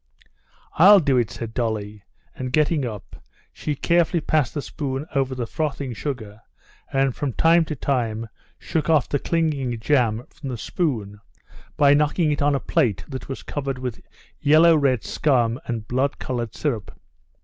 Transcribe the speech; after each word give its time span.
"I'll 0.79 0.99
do 0.99 1.15
it," 1.17 1.29
said 1.29 1.53
Dolly, 1.53 2.01
and 2.33 2.51
getting 2.51 2.87
up, 2.87 3.17
she 3.53 3.75
carefully 3.75 4.19
passed 4.19 4.55
the 4.55 4.61
spoon 4.63 5.05
over 5.13 5.35
the 5.35 5.45
frothing 5.45 5.93
sugar, 5.93 6.41
and 6.91 7.15
from 7.15 7.33
time 7.33 7.65
to 7.65 7.75
time 7.75 8.27
shook 8.57 8.89
off 8.89 9.07
the 9.07 9.19
clinging 9.19 9.79
jam 9.79 10.25
from 10.33 10.49
the 10.49 10.57
spoon 10.57 11.19
by 11.77 11.93
knocking 11.93 12.31
it 12.31 12.41
on 12.41 12.55
a 12.55 12.59
plate 12.59 13.05
that 13.09 13.29
was 13.29 13.43
covered 13.43 13.77
with 13.77 14.01
yellow 14.39 14.75
red 14.75 15.03
scum 15.03 15.59
and 15.67 15.87
blood 15.87 16.17
colored 16.17 16.55
syrup. 16.55 16.99